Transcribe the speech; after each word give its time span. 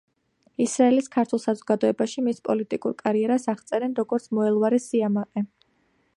ისრაელის 0.63 1.09
ქართულ 1.15 1.41
საზოგადოებაში 1.43 2.25
მის 2.29 2.41
პოლიტიკურ 2.49 2.97
კარიერას 3.03 3.47
აღწერენ, 3.55 3.95
როგორც 4.01 4.29
„მოელვარე 4.39 4.83
სიამაყე“. 4.89 5.49